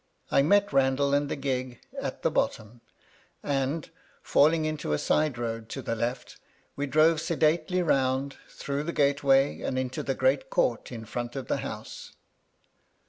[0.31, 2.81] I met Randal and the gig at the bottom;
[3.43, 3.87] and,
[4.25, 6.37] &lHng mto a side road to the left,
[6.75, 11.45] we drove sedately round, through the gateway, and into the great court in front of
[11.47, 12.13] the house.